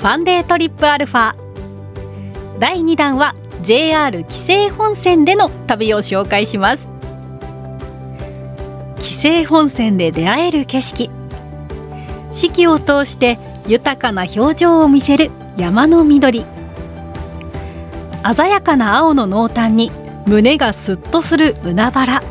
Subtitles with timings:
[0.00, 1.34] ファンデートリップアルファ。
[2.58, 6.88] 第2弾は JR 紀勢本線での旅を紹介します。
[9.02, 11.10] 紀勢本線で出会える景色。
[12.32, 16.46] 四季を通して豊かな表情を見せる山の緑。
[18.34, 19.92] 鮮やかな青の濃淡に
[20.24, 22.22] 胸がスッとする海原。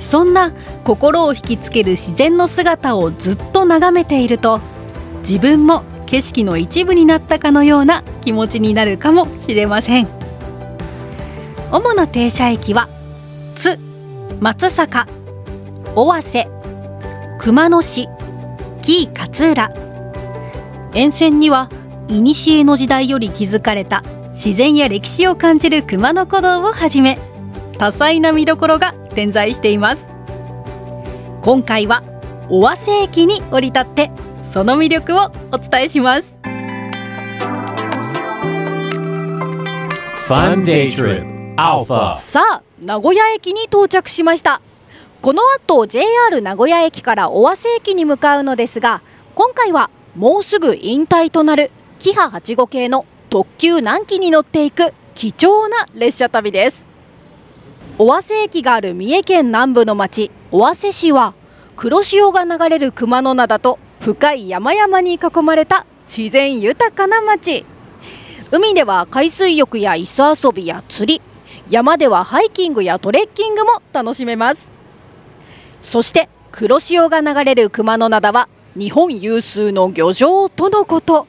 [0.00, 4.60] そんな心を引きつける自然の姿をずっと眺めていると
[5.20, 10.08] 自分も景色の一部になったかのような気持ちになるかもしれません。
[11.70, 12.88] 主な停車駅は
[13.54, 13.78] 津
[14.40, 15.06] 松坂
[15.94, 16.48] 尾鷲
[17.38, 18.08] 熊野市
[18.82, 19.72] 紀伊勝浦。
[20.94, 21.68] 沿線には
[22.08, 27.20] 古の時代より築かれた自然や歴史を感じる熊野古道をはじめ
[27.78, 30.08] 多彩な見どころが点在しています。
[31.40, 32.02] 今回は
[32.48, 34.10] 尾鷲駅に降り立って
[34.50, 36.36] その魅力をお伝えします。
[40.26, 41.24] Fun Day Trip.
[41.54, 42.18] Alpha.
[42.18, 44.60] さあ名古屋駅に到着しました。
[45.22, 49.02] この後 JR 名古屋駅から尾鷲駅に向かうのですが
[49.36, 56.84] 今回はもうすぐ引退となるキハ85系の特急南紀に乗っていく貴重な列車旅です。
[57.98, 61.34] 尾鷲駅がある三重県南部の町尾鷲市は
[61.76, 67.66] 黒潮が流れる熊野灘と深い山々に囲まれた自然豊かな町。
[68.50, 71.22] 海では海水浴や磯遊びや釣り
[71.68, 74.70] 山ではハイキングやトレッキングも楽しめます。
[75.82, 81.26] そして黒潮が流れる熊野灘は日本有数の漁場とのこと。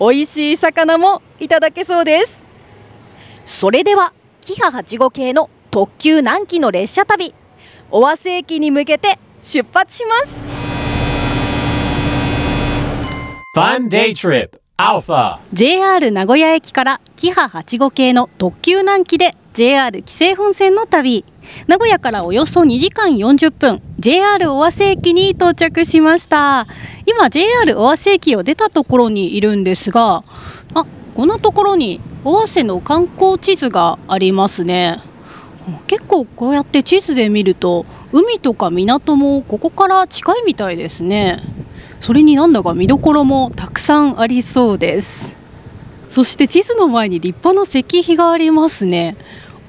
[0.00, 2.42] 美味しい魚もいただけそうです。
[3.44, 7.34] それではキハ85系の特急南紀の列車旅
[7.90, 10.47] 尾鷲駅に向けて出発します。
[13.58, 15.40] Fun Day Trip Alpha.
[15.52, 21.24] JR 名古屋駅からキハ85系の特急南紀で JR 紀勢本線の旅。
[21.66, 26.68] 名古屋からおよそ2時間40分 JR 尾鷲駅に到着しました。
[27.04, 30.22] 今 JR 尾鷲駅を出たところにいるんですが
[30.74, 30.86] あ
[31.16, 35.02] こんなところに尾鷲の観光地図がありますね。
[35.88, 41.42] 結構こうやって地図で見ると海とか港もここから近いみたいですね。
[42.00, 45.34] それになんだか見どころもたくさんありそうです。
[46.08, 49.16] そして地図の前に立派な石碑がありますね。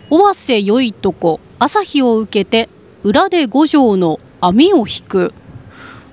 [0.09, 2.69] 尾鷲良いとこ朝日を受けて
[3.03, 5.33] 裏で五条の網を引く。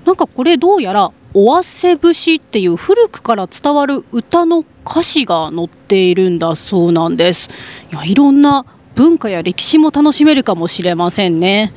[0.05, 7.49] なんかこれどうやら尾鷲節っていう古くから伝わる歌の歌詞が載っているんだそうなんです。
[7.91, 11.73] いやいろんな文化や歴史も楽しめるかもしれませんね。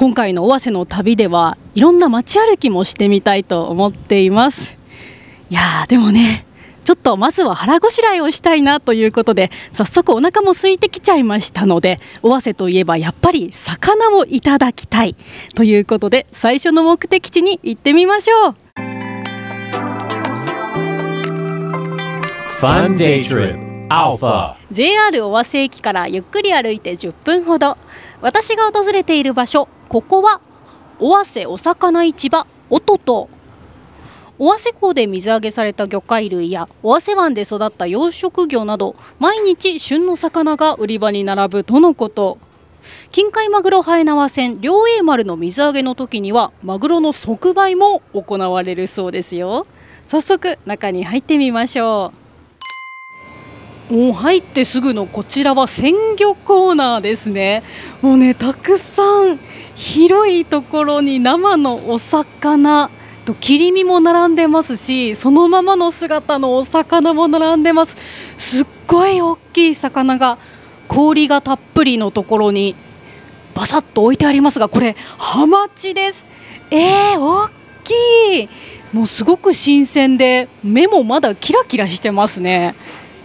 [0.00, 4.78] 今回の尾鷲の旅ではいろんな街歩きもしてみたいと思っています。
[5.50, 6.46] いやーでもね
[6.84, 15.16] ちょっとまずは腹ごしらえをしたいなということで早速お腹も空いてきちゃいましたので尾鷲といえばやっぱり魚をいただきたい
[15.54, 18.56] ということで最初の目的地に行ってみましょう。
[22.58, 24.56] Fun Day Trip Alpha.
[24.70, 27.76] JR 尾鷲駅からゆっくり歩いて10分ほど。
[28.22, 30.40] 私が訪れている場所ここは
[31.00, 33.28] 尾鷲お魚市場おとと。
[34.38, 42.38] 尾鷲港で水揚げされた魚介類や尾鷲湾で育った養殖魚など毎日旬の魚が売り場に並ぶとのこと。
[43.10, 49.66] 近海マグロはえ縄船両栄丸の水揚げの時にはマグロの即売も行われるそうですよ。
[50.06, 52.19] 早速中に入ってみましょう。
[53.90, 57.64] もう入ってすぐのこちらは鮮魚コーナーですね。
[58.00, 59.40] もうねたくさん
[59.74, 62.88] 広いところに生のお魚
[63.24, 67.96] と切り身も並んでますしそのままの姿のお魚も並んでます。
[68.38, 70.38] すっごい大きい魚が
[70.86, 72.76] 氷がたっぷりのところに
[73.54, 76.24] バサッと置いてありますがこれハマチです。
[76.70, 77.48] えー、大
[77.82, 78.48] きい。
[78.92, 82.76] もうすごく新鮮で目もまだキラキラしてますね。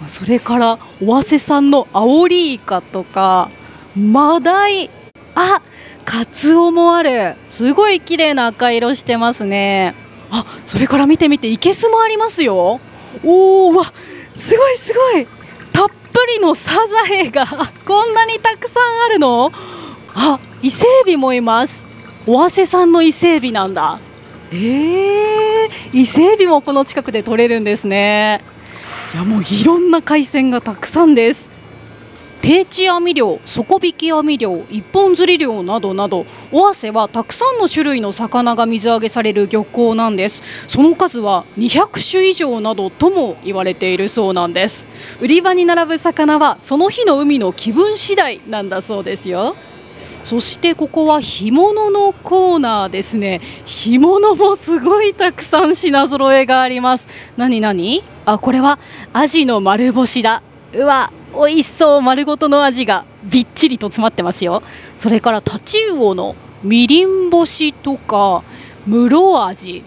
[0.07, 3.49] それから尾鷲産のアオリイカとか
[3.95, 4.89] マダイ
[5.35, 5.61] あ
[6.05, 7.35] カツオもある。
[7.49, 9.95] すごい綺麗な赤色してますね。
[10.29, 12.79] あそれから見てみていけすもありますよ。
[13.23, 13.91] おおわ
[14.35, 15.27] すごいすごい。
[15.73, 15.93] たっぷ
[16.27, 17.45] りのサザエが
[17.85, 19.51] こんなにたくさんあるの？
[20.13, 21.83] あ伊勢エビもいます。
[22.27, 23.99] 尾鷲産の伊勢エビなんだ。
[24.51, 28.41] えー、伊勢エビもこの近くで取れるんですね。
[29.15, 31.49] いやもういろんな海鮮がたくさんです。
[32.41, 40.43] 定置網漁、底引き網漁、一本釣り漁などなど尾鷲はたくさんの種類の魚が水揚げされる漁港なんです。
[40.67, 44.85] その数は200種以上などとも言われているそうなんです。
[45.21, 49.55] 売り場に並ぶ魚はその日の海の気分次第なんだそうですよ。
[50.25, 53.41] そしてここは干物のコーナーですね。
[53.65, 57.07] 干物もすごいたくさん品揃えがあります。
[57.37, 58.03] 何何？
[58.25, 58.79] あこれは
[59.13, 60.41] アジの丸干しだ。
[60.73, 62.01] うわ美味しそう。
[62.01, 64.63] 丸ごとの味がびっちりと詰まってますよ。
[64.97, 68.43] それからタチウオのみりん干しとか
[68.87, 69.83] 室味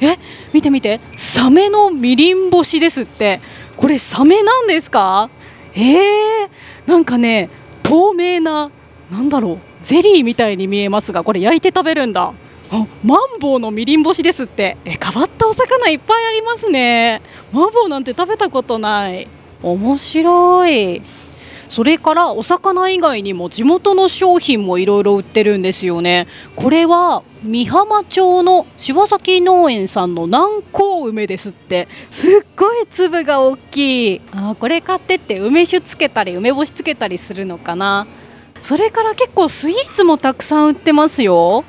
[0.00, 0.16] え？
[0.52, 1.00] 見て見て。
[1.16, 3.40] サメのみりん干しですって。
[3.76, 5.28] これサメなんですか？
[5.74, 6.48] えー、
[6.86, 7.50] なんかね
[7.82, 8.70] 透明な
[9.10, 9.71] なんだろう。
[9.82, 12.32] ゼリーみたいに見えますがこれ焼いて食べるんだ。
[12.70, 14.78] あマンボウのみりん干しですって。
[14.84, 17.20] え変わったお魚いっぱいありますね。
[17.52, 19.28] マンボウなんて食べたことない。
[19.62, 21.02] 面白い。
[21.68, 26.26] それからお魚以外にも地元の商品もいろいろ売ってるんですよね。
[26.54, 31.88] これは美浜町の柴崎農園さんの南高梅ですって。
[32.10, 34.20] すっごい粒が大きい。
[34.32, 38.06] あこれ買ってって梅酒つけたり梅干しつけたりするのかな。
[38.62, 41.64] それから結構スイーツもたくさん売ってますよ。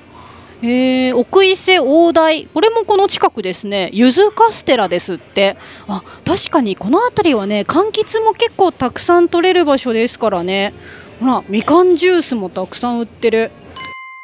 [0.61, 2.45] えー、奥伊勢大台。
[2.45, 3.89] これもこの近くですね。
[3.91, 5.57] ゆずカステラですって。
[5.87, 10.73] あ確かにこの辺りはね柑橘も結構たくさん取れる場所ですからね。
[11.19, 13.51] ほらみかんジュースもたくさん売ってる。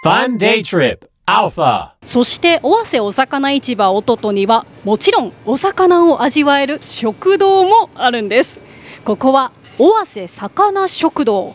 [0.06, 1.92] Fun Day Trip Alpha.
[2.06, 8.62] そして尾鷲お魚市場おととにはもちろんお魚を味わえる食堂もあるんです。
[9.04, 11.54] ここは尾鷲魚食堂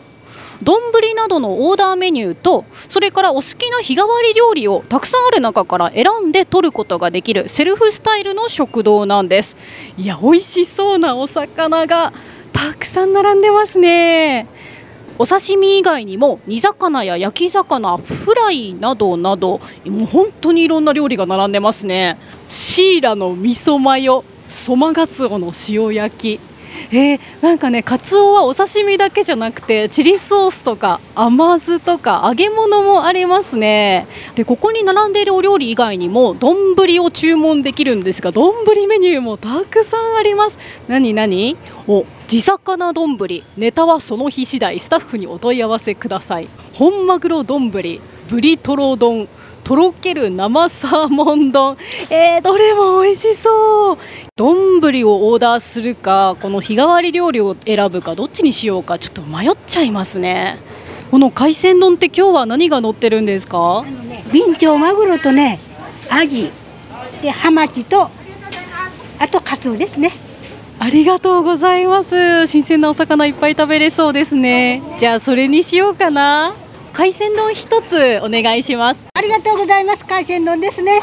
[0.63, 0.81] 丼
[1.15, 9.57] などのオーダーメニューとそれからお好きな日替わり料理をたくさんある中から選んで取ることができるセルフスタイルの食堂なんです。
[9.97, 12.13] いや美味しそうなお魚が
[12.53, 14.47] たくさん並んでますね。
[15.17, 22.17] お刺身以外にも煮魚や焼き魚フライなどなどもう本当にいろんな料理が並んでますね。
[22.47, 26.39] シイラの味噌マヨソマガツオの塩焼き
[26.91, 34.07] えー、なんかねカツオはお刺身だけじゃなくてチリソースとか甘酢とか揚げ物もありますね。
[34.35, 38.53] でここに並んでいるお料理以外にも丼を注文できるんですが丼
[38.87, 40.57] メニューもたくさんあります。
[40.87, 41.57] 何何？
[41.87, 43.17] お地魚丼。
[43.57, 44.79] ネタはその日次第。
[44.79, 46.49] スタッフにお問い合わせください。
[46.73, 47.69] 本マグロ丼。
[47.69, 49.27] ブリトロ丼。
[49.65, 51.75] とろける生サーモン丼。
[52.11, 53.97] えー、どれも美味しそう。
[54.35, 60.59] 丼をオーダーするかこの日替わり料理を選ぶかどっちにしようかちょっと迷っちゃいますね。
[61.09, 65.59] この海鮮丼って今日は何が乗ってるんですか、ね、ビンチョウマグロとね
[66.09, 66.51] アジ
[67.21, 68.09] でハマチと
[69.17, 70.11] あとカツオですね。
[70.77, 72.45] ありがとうございます。
[72.45, 74.83] 新鮮なお魚いっぱい食べれそうですね。
[74.99, 76.53] じゃあそれにしようかな。
[76.93, 79.05] 海鮮丼一つお願いします
[79.37, 80.05] がとうございます。
[80.05, 81.01] 海鮮丼ですね。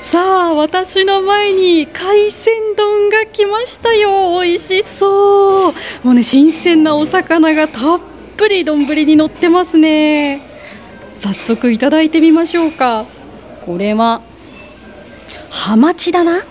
[0.00, 4.40] さあ私の前に海鮮丼が来ましたよ。
[4.40, 5.74] 美味しそう。
[6.04, 8.00] もうね新鮮なお魚がたっ
[8.36, 10.40] ぷり丼に乗ってますね。
[11.20, 13.06] 早速いただいてみましょうか。
[13.66, 14.22] これは
[15.50, 16.44] ハマチだな。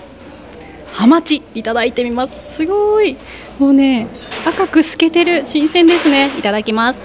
[0.91, 2.37] ハマチいただいてみます。
[2.49, 3.15] すごい。
[3.59, 4.07] もうね
[4.45, 6.31] 赤く透けてる新鮮ですね。
[6.37, 6.99] いただきます。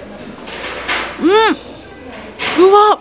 [1.21, 1.25] う
[2.63, 2.65] ん。
[2.65, 2.99] うわ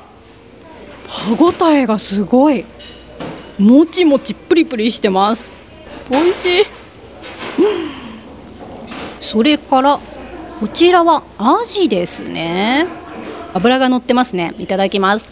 [1.09, 2.65] 歯ごたえがすごい。
[3.59, 5.49] もちもちプリプリしてます。
[6.11, 6.67] 美味しい、
[9.21, 9.99] それから
[10.61, 12.87] こちらはアジですね。
[13.55, 14.55] 油が乗ってますね。
[14.59, 15.31] いただきます。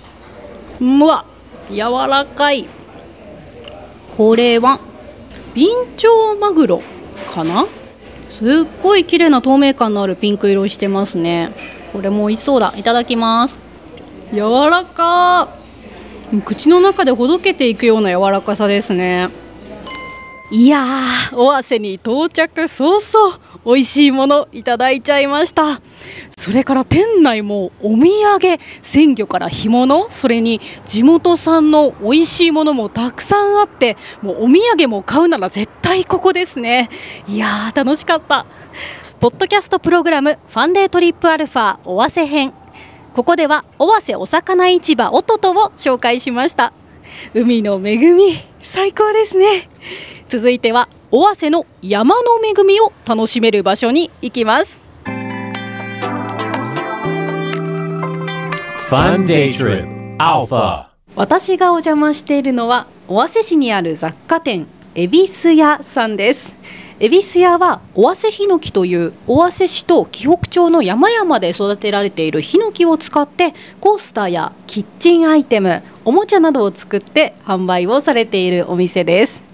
[0.81, 1.25] うわ
[1.71, 1.79] 柔
[2.09, 2.67] らかい。
[4.17, 4.81] これは
[5.55, 6.83] ビンチョウマグロ
[7.33, 7.67] かな。
[8.29, 8.49] すっ
[8.83, 11.53] ごい綺麗な透明感のあるピンク色してますね。
[11.93, 12.75] これも美味しそうだ。
[12.77, 13.55] いただきます。
[14.33, 15.49] 柔らか
[16.45, 19.29] 口の中でほどけていくような柔らかさですね。
[20.51, 22.69] いやー尾鷲に到着。
[22.69, 25.81] 早々美味しいものいただいちゃいました。
[26.39, 36.91] それから店内もお土産鮮魚から干物それに地元産の美味しいものもたくさんあってもうお土産も買うなら絶対ここですね。
[37.27, 38.47] いやー楽しかった。
[39.19, 42.53] ポッドキャストプログラムファンデートリップアルファ尾鷲編。
[43.17, 46.75] ここでは尾鷲お魚市場おととを紹介しました。
[47.33, 49.71] 海の恵み最高ですね。
[50.29, 54.83] 続いては尾鷲の山の恵みを楽しめる場所に行きます。
[58.91, 60.89] Fun Day Trip Alpha.
[61.15, 66.55] 私がお邪魔しているのは尾鷲市にある雑貨店恵比寿屋さんです
[66.99, 79.45] 恵比寿屋は尾鷲ヒノキという尾鷲市と紀北町の山々で育てられているヒノキを使ってコースターやキッチンアイテムおもちゃなどを作って販売をされているお店です。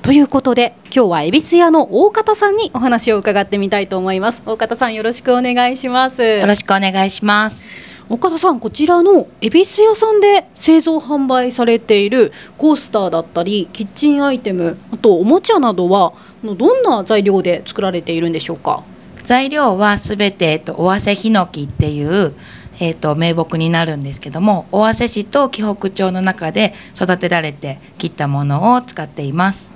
[0.00, 4.40] ということで今日は恵比寿屋の大方さんにお話を伺ってみたいと思います。
[4.46, 6.22] 大方さんよろしくお願いします。
[6.22, 7.89] よろしくお願いします。
[8.10, 18.82] 岡田さんこちらの恵比寿屋さんで製造販売されているコースターだったりキッチンアイテムあとおもちゃなどはどんな材料で作られているんでしょうか？
[19.22, 22.34] 材料はすべて、と、尾鷲ヒノキっていう、
[22.80, 29.70] えっと、名木になるんですけども尾鷲市と紀北町の中で育てられて切ったものを使っています。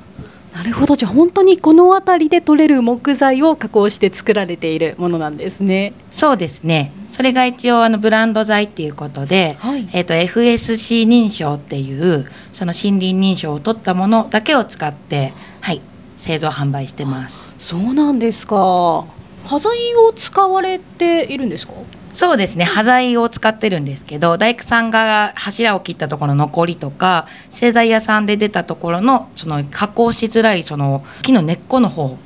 [0.54, 0.94] なるほど。
[0.94, 5.92] じゃあ本当にこの辺りで取れる木材を加工して作られているものなんですね。
[6.12, 6.92] そうですね。
[7.10, 9.88] それが一応あのブランド材っていうことで、はい。
[9.92, 15.80] えっと FSC 認証っていうその森林認証を取ったものだけを使って、はい、
[16.16, 17.52] 製造販売してます。
[17.58, 19.06] そうなんですか
[19.44, 21.74] 端材を使われているんですか？
[22.12, 32.16] そうですね端材を使ってるんですけど大工さんが柱を切ったところの残りとか製材屋さんで出たところのその加工しづらいその木の根っこの方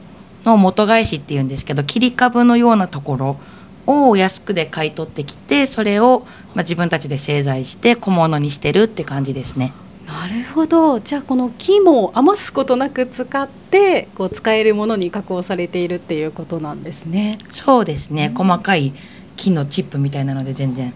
[0.45, 3.37] の元返しっていうんですけど切り株のようなところ
[3.87, 9.73] を安くで買い取ってきてそれをま自分たちで製材して小物にしてるって感じですね。
[10.09, 11.01] なるほど。
[11.01, 17.39] じゃあこの木も余すことなく使ってこう使えるものに加工されているっていうことなんですね。
[17.53, 18.33] そうですね。
[18.35, 18.95] 細かい
[19.37, 20.95] 木のチップみたいなので全然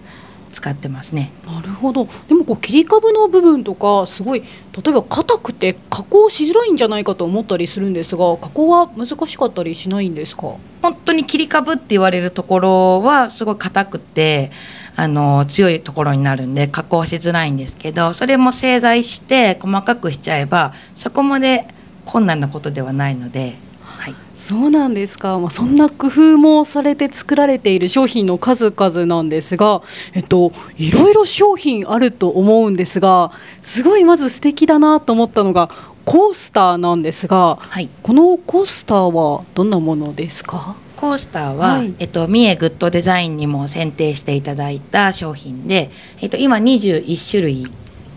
[0.50, 1.30] 使ってますね。
[1.46, 2.08] なるほど。
[2.26, 4.46] でもこう切り株の部分とかすごい例
[4.88, 10.56] えば硬くて加工しづらいんじゃないかと思ったりするんですが加工は難しかったりしないんですか？
[10.80, 14.50] 本当に切り株って言われるところはすごい硬くて
[14.94, 21.66] あの強いところになるんで加工しづらいんですけどそれも製材して細かくしちゃえばそこまで
[22.04, 29.82] 困難なことではないので、はい、そうなんですか、まあ、そんな工夫もされて作られている商品の数々なんですが、
[30.14, 33.32] えっと、いろいろ商品あると思うんですが
[33.62, 35.70] すごいまず素敵だなと思ったのが
[36.04, 40.74] コースターなんですがはい、このコースターはどんなものですか？
[41.02, 45.90] コースターは、はいえっと、三重グッドデザインにも選定していただいた商品で、
[46.20, 47.66] えっと、今21種類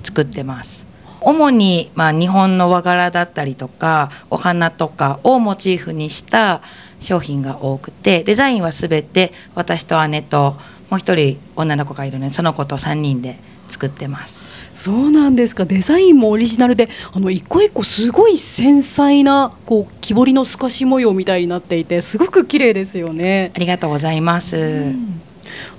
[0.03, 0.85] 作ってます。
[1.19, 6.61] 主に、まあ、日本の和柄だったりとかお花とかをモチーフにした
[6.99, 10.55] 商品が多くてデザインは全て私と姉と
[10.91, 14.44] もう一人女の子がいるのでその子と3人で作ってます。
[14.85, 23.51] そうなんですかデザインもオリジナルであの一個一個すごい繊細なこう木彫りの透かし模様みたいになっていてすごく綺麗ですよね。
[23.55, 24.93] ありがとうございます。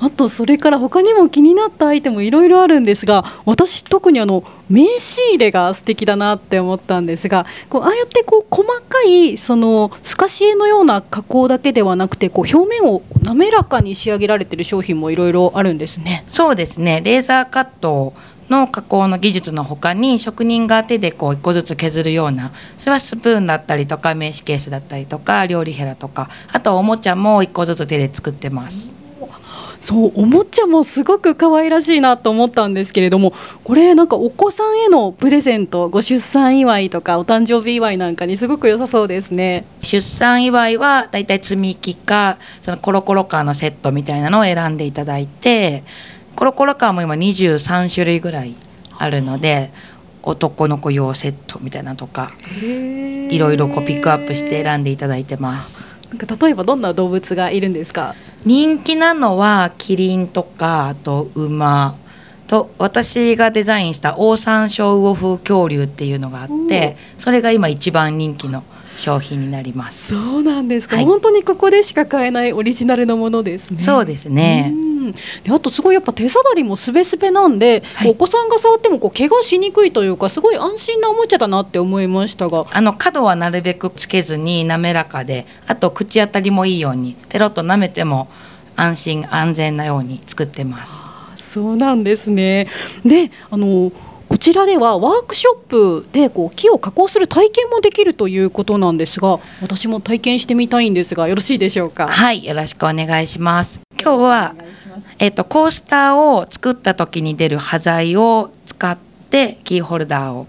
[0.00, 16.24] あとそれから他にも気になったアイテムいろいろあるんですが私特にあの名刺入れが素敵だなって思ったんですがこうああやってこう細かいその透かし絵のような加工だけではなくてこう表面を滑らかに仕上げられている商品もいろいろあるんですね。
[16.26, 18.14] そうですねレーザーカット
[18.48, 28.96] の加工の技術の他に職人が手でこう一個ずつ削るようなそれはスプーンだったりとか名刺ケースだったりとか料理ヘラとかあとおもちゃも一個ずつ手で作ってます。
[29.80, 39.64] そうおもちゃもすごく可愛らしいなと思ったんですけれどもこれなんかお子さんへのプレゼントご出産祝いとかお誕生日祝いなんかにすごく良さそうですね。
[39.82, 45.84] 出産祝いはだいたい積み木かそのコロコロカーのセットみたいなのを選んでいただいて
[46.36, 48.54] コロコロカーも今23種類ぐらい
[48.98, 49.72] あるので
[50.22, 52.30] 男の子用セットみたいなのとか
[52.62, 55.82] いろいろこうピックアップして選んでいただいてます。
[56.10, 58.14] なんか例えばどんな動物がいるんですか？
[58.44, 61.96] 人気なのはキリンとかあと馬
[62.46, 68.62] と私がデザインしたオオサンショウウオ風恐竜っていうのがあってそれが今一番人気の
[68.96, 70.08] 商品になります。
[70.14, 73.80] そうなんですか、はい本当にここでしか買えないオリジナルのものですね。
[73.80, 88.28] そうですねうんであとすごいやっぱ手触りもすべすべなんで、はいお子さんが触ってもこう怪我しにくいというかすごい安心なおもちゃだなって思いましたがあの角はなるべくつけずに滑らかであと口当たりもいいようにペロッと舐めても
[88.76, 90.92] 安心安全なように作ってます。
[91.42, 92.68] そうなんですね
[93.04, 93.90] であの
[94.28, 102.08] こちらではワークショップでこう木を加工する体験もできるということなんですが私も体験してみたいんですがよろしいでしょうか？
[102.08, 103.85] はい、よろしくお願いします。
[104.06, 104.54] 今日は
[105.18, 110.46] えっとコースターを作った時に出る端材を使ってキーホルダーを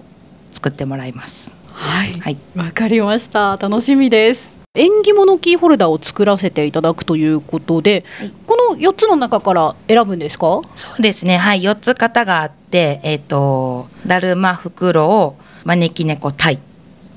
[0.51, 1.51] 作ってもらいます。
[1.71, 2.13] はい。
[2.19, 3.57] はい、わかりました。
[3.57, 4.53] 楽しみです。
[4.75, 8.33] 縁起物キーホルダーを作らせていただくということで、はい。
[8.45, 10.61] この4つの中から選ぶんですか？
[10.75, 11.37] そうですね。
[11.37, 16.59] はい、四つ型があって、えっ、とだるま、袋、招き猫、タイ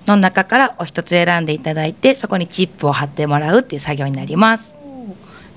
[0.06, 4.79] の中からお一つ選んでいただいて、そこにチップを貼ってもらうっていう作業になります。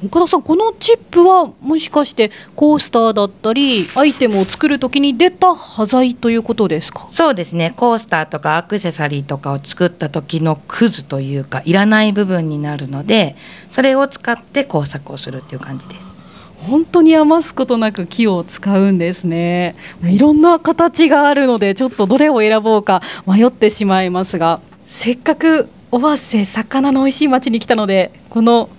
[0.05, 7.07] 岡田さんこのチップはもしかしてコースターだったりアイテムを作るときに出た端材ということですか？
[7.09, 7.73] そうですね。
[7.77, 13.35] コースターとかアクセサリーとかを作った時のクズというかいらない部分になるので、
[13.69, 16.13] それを使って工作をするっていう感じです。
[16.57, 28.69] 本当に余すことなく木を使うんですねいろんな形があるのでちょっとどれを選ぼうか迷ってしまいますがせっかく尾鷲魚の美味しい町に来たのでこの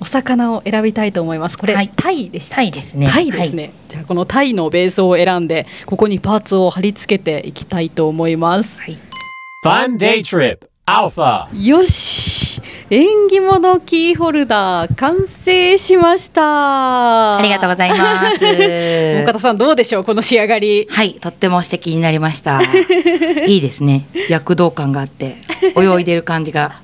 [0.00, 3.08] お魚を選びたいと思いますこれ、はいタイでしたタイですね。
[3.10, 8.98] タイですね、じゃあこのタイのベースを選んでここにパーツを貼り付けていきたいと思いますはい。
[9.64, 11.48] Fun Day Trip Alpha.
[11.54, 17.96] よし縁起物キーホルダー完成しましたありがとうございま
[18.32, 18.36] す。
[19.22, 20.04] 岡田さんどうでしょう？
[20.04, 22.60] この仕上がりはい、とっても素敵になりました。
[23.46, 24.06] いいですね。
[24.28, 25.36] 躍動感があって、
[25.76, 26.80] 泳いでる感じが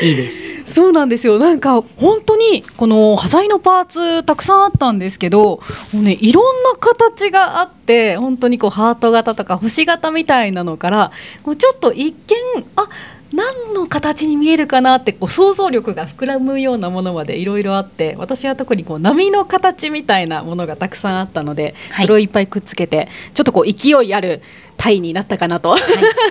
[0.00, 0.51] いいです。
[0.72, 1.38] そうなんですよ。
[1.38, 5.60] なんか本当にこの端材のパーツたくさんあったんですけど
[5.92, 11.12] もうねいろんな形があって本当にこうハート型とか星型みたいなのから
[11.42, 12.36] こうちょっと一見
[12.76, 12.86] あ
[13.32, 24.42] 何の形に見えるかなってこう想像力が膨らむようなものまでいろいろあって私は特にこう波の形みたいなものがたくさんあったので、はいそれをいっぱいくっつけてちょっとこう勢いある
[24.76, 25.76] タイになったかなと、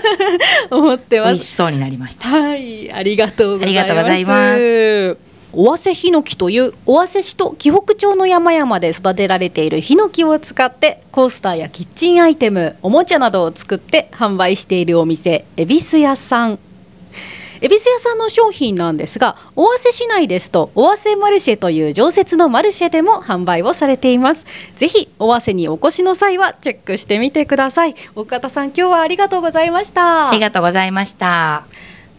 [0.70, 1.55] 思って美ます。
[1.55, 2.27] そうになりました。
[2.27, 3.79] はい、ありがとうございます。
[3.79, 16.60] ありがとうございます尾鷲ヒノキという尾鷲市と紀北町の山々で育てられているヒノキを使ってコースターやキッチンアイテムおもちゃなどを作って販売しているお店恵比寿屋さん
[17.62, 31.66] 恵比寿屋さんの商品なんですが尾鷲市内ですと尾鷲マルシェという常設のマルシェでも販売をされていますぜひ尾鷲にお越しの際はチェックしてみてください岡田さん今日はありがとうございましたありがとうございました。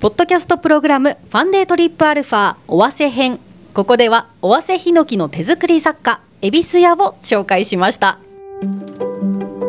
[0.03, 3.39] ポッドキャストプログラムファンデートリップアルファ尾鷲編
[3.73, 8.19] ここでは尾鷲ヒノキの手作り作家恵比寿屋を紹介しました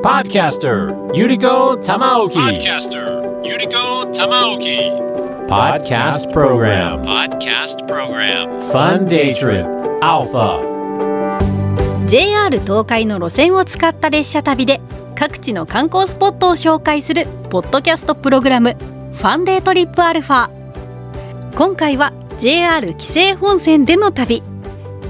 [0.04, 2.34] Podcaster Yuriko Tamaoki.
[2.34, 5.13] Podcaster Yuriko Tamaoki.
[5.54, 7.04] Podcast Program.
[7.04, 8.60] Podcast Program.
[8.72, 9.68] Fun Day Trip
[10.02, 10.58] Alpha.
[12.08, 14.82] JR 東海の路線を使った列車旅で
[15.14, 18.74] 各地の観光スポットを紹介するポッドキャストプログラム
[19.14, 20.50] ファンデートリップアルファ
[21.56, 24.42] 今回は JR 紀勢本線での旅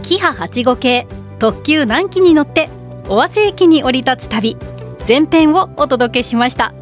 [0.01, 1.07] キハ8号系
[1.39, 2.67] 特急南紀に乗って
[3.07, 4.57] 尾鷲駅に降り立つ旅
[5.07, 6.73] 前編をお届けしました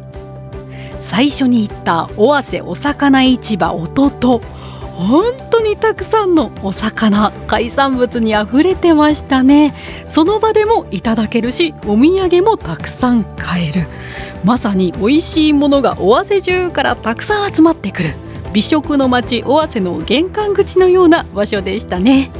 [1.12, 4.38] 最初に行った尾鷲お魚市場おとと
[4.94, 9.74] 本当にたくさんのお魚海産物にあふれてましたね。
[10.06, 13.86] その場でもいただけるしお土産もたくさん買える。
[14.42, 18.14] まさに美味しいものが尾鷲中からたくさん集まってくる。
[18.54, 22.30] 美食の街尾鷲の玄関口のような場所でしたね。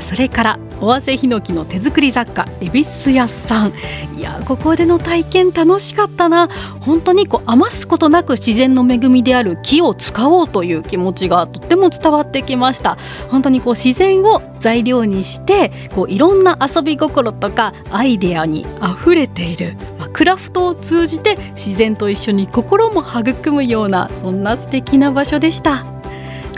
[0.00, 3.72] それから尾鷲ヒノキの手作り雑貨恵比寿屋さん。
[4.18, 6.48] いやここでの体験楽しかったな。
[6.80, 12.98] 本当にこう余すことなく自然の恵みである木を使おうという気持ちがとっても伝わってきました。
[13.30, 25.86] 本当にこう自然を材料にしてこういろんな遊び心とかアイデアにあふれている、まあクラフトを通じて自然と一緒に心も育むようなそんな素敵な場所でした。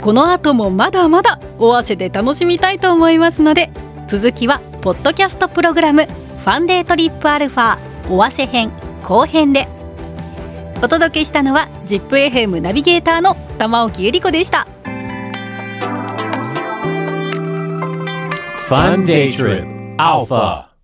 [0.01, 3.71] この後もまだまだ尾鷲で楽しみたいと思いますので
[4.07, 8.71] 続きはポッドキャストプログラムファンデートリップアルファ尾鷲編
[9.03, 9.67] 後編で。
[10.83, 14.67] お届けしたのは ZIPFM ナビゲーターの玉置ゆり子でした。
[18.67, 20.74] ファンデートリップアルファ